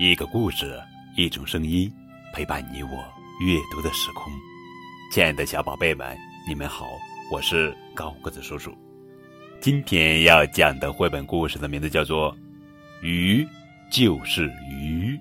[0.00, 0.80] 一个故事，
[1.16, 1.92] 一种声音，
[2.32, 3.04] 陪伴你我
[3.40, 4.32] 阅读的时空。
[5.10, 6.86] 亲爱的小宝贝们，你们好，
[7.32, 8.72] 我是高个子叔叔。
[9.60, 12.32] 今天要讲的绘本故事的名字叫做
[13.02, 13.44] 《鱼
[13.90, 15.16] 就是鱼》，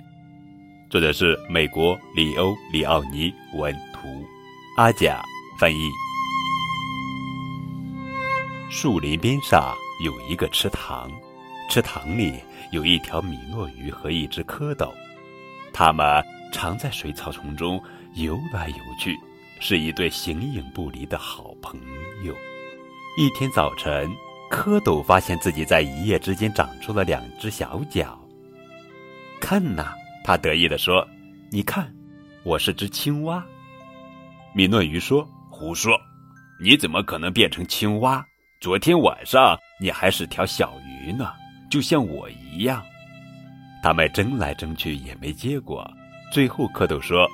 [0.92, 4.08] 作者是美国里欧·里奥尼文图，
[4.78, 5.24] 阿甲
[5.60, 5.90] 翻译。
[8.70, 9.76] 树林边上
[10.06, 11.12] 有一个池塘。
[11.70, 12.40] 池塘里
[12.72, 14.90] 有一条米诺鱼和一只蝌蚪，
[15.74, 17.82] 它们常在水草丛中
[18.16, 19.16] 游来游去，
[19.60, 21.80] 是一对形影不离的好朋
[22.24, 22.34] 友。
[23.18, 24.10] 一天早晨，
[24.50, 28.18] 蝌蚪发现自己在一夜之间长出了两只小脚。
[29.42, 31.06] 看呐，他得意地说
[31.52, 31.94] ：“你看，
[32.44, 33.46] 我是只青蛙。”
[34.56, 36.00] 米诺鱼说：“胡说！
[36.60, 38.26] 你怎么可能变成青蛙？
[38.60, 41.32] 昨天晚上你还是条小鱼呢。”
[41.70, 42.84] 就像我一样，
[43.84, 45.90] 他们争来争去也没结果。
[46.32, 47.28] 最后，蝌蚪说：“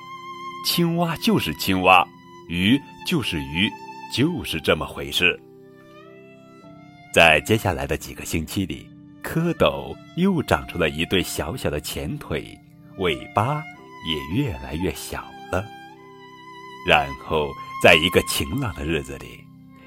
[0.66, 2.06] 青蛙就是青蛙，
[2.48, 3.70] 鱼就是鱼，
[4.12, 5.40] 就是这么回事。”
[7.12, 8.88] 在接下来的几个星期里，
[9.22, 12.58] 蝌蚪又长出了一对小小的前腿，
[12.98, 13.62] 尾巴
[14.08, 15.64] 也越来越小了。
[16.86, 17.50] 然后，
[17.82, 19.40] 在一个晴朗的日子里，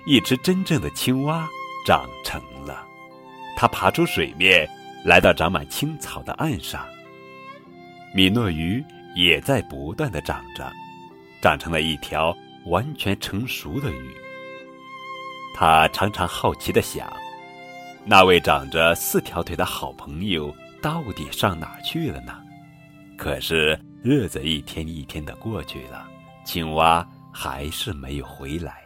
[0.05, 1.47] 一只真正的青蛙
[1.85, 2.41] 长成
[3.59, 4.69] 它爬出水面，
[5.03, 6.85] 来到长满青草的岸上。
[8.13, 10.71] 米诺鱼也在不断的长着，
[11.41, 14.15] 长成了一条完全成熟的鱼。
[15.55, 17.11] 他常常好奇的想：
[18.05, 22.39] 那位长着四条腿的好朋友到底上哪去了呢？
[23.17, 26.07] 可是日子一天一天的过去了，
[26.45, 28.83] 青蛙还是没有回来。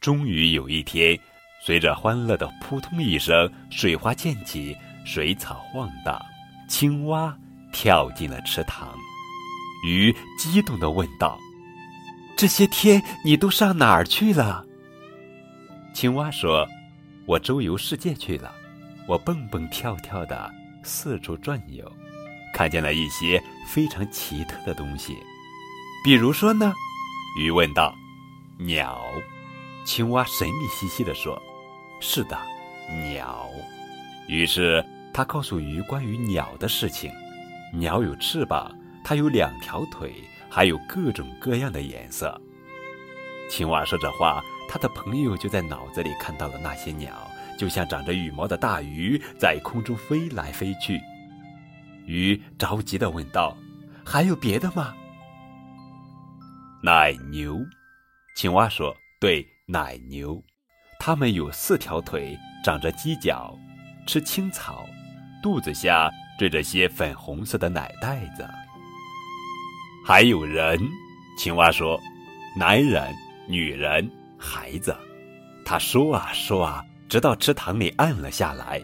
[0.00, 1.20] 终于有一天。
[1.60, 6.20] 随着欢乐的扑通一声，水花溅起，水草晃荡，
[6.68, 7.36] 青蛙
[7.72, 8.88] 跳进了池塘。
[9.84, 11.38] 鱼激动地问道
[12.36, 14.64] ：“这些天你都上哪儿去了？”
[15.92, 16.66] 青蛙说
[17.26, 18.52] ：“我周游世界去了，
[19.06, 20.50] 我蹦蹦跳跳的
[20.82, 21.84] 四处转悠，
[22.54, 25.16] 看见了一些非常奇特的东西。
[26.04, 26.72] 比如说呢？”
[27.38, 27.94] 鱼问道。
[28.58, 29.00] “鸟。”
[29.84, 31.40] 青蛙神秘兮兮地说。
[32.00, 32.38] 是的，
[33.12, 33.48] 鸟。
[34.28, 37.12] 于是他告诉鱼关于鸟的事情：
[37.72, 40.14] 鸟有翅膀，它有两条腿，
[40.50, 42.40] 还有各种各样的颜色。
[43.50, 47.14] 青蛙说着话，他的朋友就在脑子里看到了那些鸟，
[47.58, 51.00] 就像长着羽毛的大鱼在空中飞来飞去。
[52.06, 53.56] 鱼着急地问道
[54.04, 54.94] ：“还有别的吗？”
[56.84, 57.58] 奶牛，
[58.36, 60.42] 青蛙说：“对，奶牛。”
[60.98, 63.56] 它们有四条腿，长着犄角，
[64.06, 64.84] 吃青草，
[65.42, 68.46] 肚子下缀着些粉红色的奶袋子。
[70.04, 70.78] 还有人，
[71.38, 71.98] 青蛙说
[72.58, 73.14] ：“男人、
[73.46, 74.94] 女人、孩子。”
[75.64, 78.82] 他说啊说啊，直到池塘里暗了下来。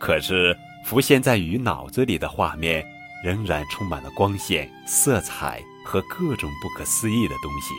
[0.00, 2.84] 可是浮现在鱼脑子里的画面，
[3.22, 7.72] 仍然充满了光线、色彩和各种不可思议的东西。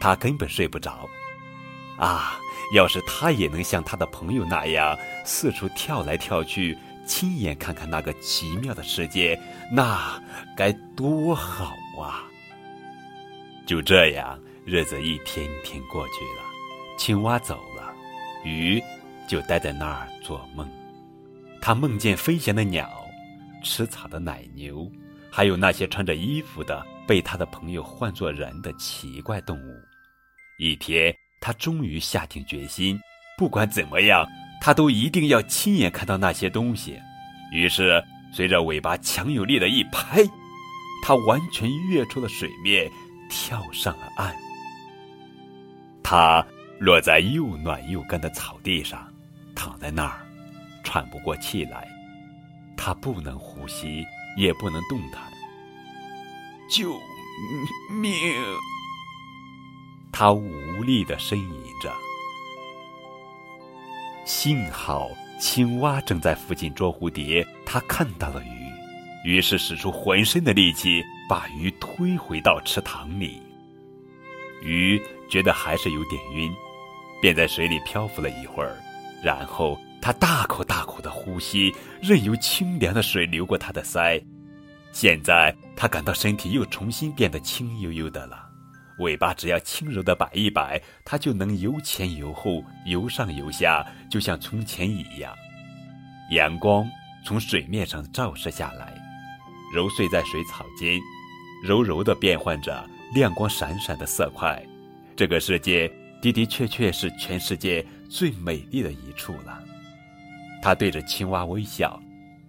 [0.00, 1.06] 他根本睡不着。
[2.00, 2.40] 啊！
[2.72, 9.36] 要是他也能像他的朋友那样四处跳来跳去，亲眼看看那个奇妙的世界，
[9.72, 10.22] 那
[10.56, 12.30] 该多好啊！
[13.66, 16.44] 就这样，日子一天天过去了，
[16.96, 17.92] 青蛙走了，
[18.44, 18.80] 鱼
[19.28, 20.68] 就待在那儿做梦。
[21.60, 22.88] 他梦见飞翔的鸟，
[23.64, 24.88] 吃草的奶牛，
[25.28, 29.74] 还有那些穿着衣服的被他的朋友唤作人的奇怪动物。
[30.60, 31.12] 一天。
[31.40, 33.00] 他终于下定决心，
[33.38, 34.26] 不管怎么样，
[34.60, 37.00] 他都一定要亲眼看到那些东西。
[37.50, 40.22] 于是，随着尾巴强有力的一拍，
[41.02, 42.90] 他完全跃出了水面，
[43.30, 44.34] 跳上了岸。
[46.02, 46.46] 他
[46.78, 49.10] 落在又暖又干的草地上，
[49.54, 50.20] 躺在那儿，
[50.84, 51.88] 喘不过气来。
[52.76, 54.04] 他不能呼吸，
[54.36, 55.22] 也不能动弹。
[56.70, 56.92] 救
[58.00, 58.12] 命！
[60.12, 61.92] 他无力的呻吟着。
[64.24, 65.08] 幸好
[65.40, 68.70] 青蛙正在附近捉蝴蝶，它看到了鱼，
[69.24, 73.42] 于是使出浑身的力气把鱼推回到池塘里。
[74.62, 76.52] 鱼觉得还是有点晕，
[77.22, 78.76] 便在水里漂浮了一会儿，
[79.24, 84.22] 然后它大口大口的呼吸，任由清凉的水流过它的腮。
[84.92, 88.49] 现在它感到身体又重新变得轻悠悠的了。
[89.00, 95.34] 尾巴只要轻柔的摆一摆，它就能由前由后、由上由下，就像从前一样。
[96.32, 96.88] 阳光
[97.24, 98.94] 从水面上照射下来，
[99.74, 101.00] 揉碎在水草间，
[101.64, 104.62] 柔柔地变换着亮光闪闪的色块。
[105.16, 105.90] 这个世界
[106.22, 109.62] 的的确确是全世界最美丽的一处了。
[110.62, 112.00] 他对着青蛙微笑，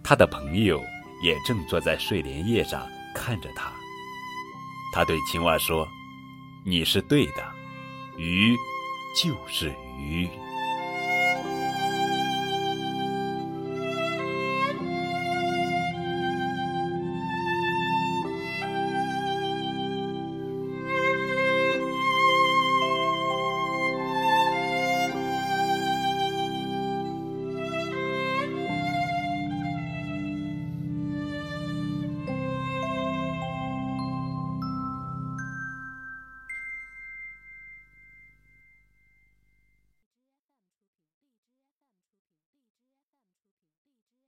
[0.04, 0.82] 他的朋友
[1.24, 3.72] 也正坐在睡莲叶上看着他。
[4.94, 5.88] 他对青蛙说
[6.64, 7.44] ：“你是对的，
[8.18, 8.56] 鱼
[9.22, 10.30] 就是鱼。”